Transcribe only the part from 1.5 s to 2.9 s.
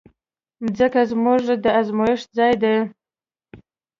د ازمېښت ځای ده.